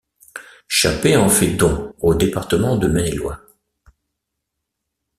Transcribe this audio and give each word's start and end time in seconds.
Chappé 0.67 1.15
en 1.15 1.29
fait 1.29 1.53
don 1.53 1.93
au 1.99 2.15
département 2.15 2.75
de 2.75 2.87
Maine-et-Loire. 2.87 3.43